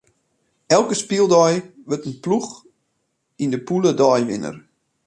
[0.77, 1.51] Elke spyldei
[1.87, 2.51] wurdt in ploech
[3.43, 4.57] yn de pûle deiwinner.